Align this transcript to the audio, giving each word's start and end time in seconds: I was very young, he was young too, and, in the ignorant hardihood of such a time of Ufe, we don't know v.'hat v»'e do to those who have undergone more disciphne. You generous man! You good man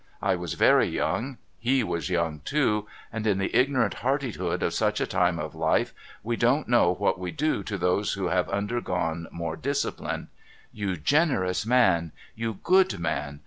I 0.19 0.35
was 0.35 0.55
very 0.55 0.87
young, 0.87 1.37
he 1.59 1.83
was 1.83 2.09
young 2.09 2.39
too, 2.43 2.87
and, 3.13 3.27
in 3.27 3.37
the 3.37 3.55
ignorant 3.55 3.93
hardihood 4.01 4.63
of 4.63 4.73
such 4.73 4.99
a 4.99 5.05
time 5.05 5.37
of 5.37 5.53
Ufe, 5.53 5.91
we 6.23 6.35
don't 6.35 6.67
know 6.67 6.95
v.'hat 6.95 7.17
v»'e 7.19 7.31
do 7.37 7.61
to 7.61 7.77
those 7.77 8.13
who 8.13 8.29
have 8.29 8.49
undergone 8.49 9.27
more 9.29 9.55
disciphne. 9.55 10.29
You 10.73 10.97
generous 10.97 11.67
man! 11.67 12.13
You 12.35 12.57
good 12.63 12.97
man 12.99 13.39